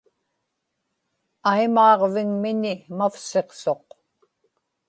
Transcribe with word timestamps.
aimaaġvigmiñi 1.51 2.73
mavsiqsuq 2.97 3.87